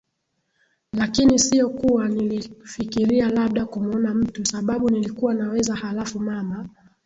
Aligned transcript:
lakini 0.93 1.39
sio 1.39 1.69
kuwa 1.69 2.07
nilifikiria 2.07 3.29
labda 3.29 3.65
kumuona 3.65 4.13
mtu 4.13 4.45
Sababu 4.45 4.89
nilikuwa 4.89 5.33
naweza 5.33 5.75
Halafu 5.75 6.19
mama 6.19 6.69